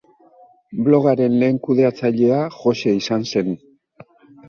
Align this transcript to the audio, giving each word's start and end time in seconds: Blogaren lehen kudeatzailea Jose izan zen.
Blogaren 0.87 1.35
lehen 1.43 1.61
kudeatzailea 1.69 2.43
Jose 2.59 2.97
izan 3.05 3.33
zen. 3.37 3.57